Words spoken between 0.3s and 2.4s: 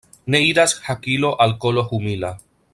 Ne iras hakilo al kolo humila.